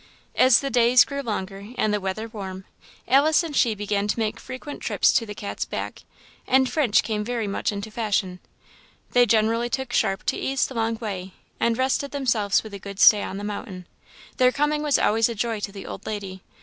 As 0.35 0.61
the 0.61 0.71
days 0.71 1.05
grew 1.05 1.21
long 1.21 1.47
and 1.77 1.93
the 1.93 1.99
weather 2.01 2.27
warm, 2.27 2.65
Alice 3.07 3.43
and 3.43 3.55
she 3.55 3.75
began 3.75 4.07
to 4.07 4.17
make 4.17 4.39
frequent 4.39 4.81
trips 4.81 5.11
to 5.13 5.27
the 5.27 5.35
Cat's 5.35 5.63
Back, 5.63 6.01
and 6.47 6.67
French 6.67 7.03
came 7.03 7.23
very 7.23 7.45
much 7.45 7.71
into 7.71 7.91
fashion. 7.91 8.39
They 9.11 9.27
generally 9.27 9.69
took 9.69 9.93
Sharp 9.93 10.23
to 10.25 10.35
ease 10.39 10.65
the 10.65 10.73
long 10.73 10.95
way, 10.95 11.33
and 11.59 11.77
rested 11.77 12.09
themselves 12.09 12.63
with 12.63 12.73
a 12.73 12.79
good 12.79 12.99
stay 12.99 13.21
on 13.21 13.37
the 13.37 13.43
mountain. 13.43 13.85
Their 14.37 14.51
coming 14.51 14.81
was 14.81 14.97
always 14.97 15.29
a 15.29 15.35
joy 15.35 15.59
to 15.59 15.71
the 15.71 15.85
old 15.85 16.07
lady. 16.07 16.41